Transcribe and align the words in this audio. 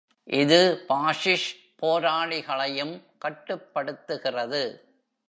இது 0.27 0.85
பாஸிஜ் 0.87 1.45
போராளிகளையும் 1.81 2.95
கட்டுப்படுத்துகிறது. 3.25 4.63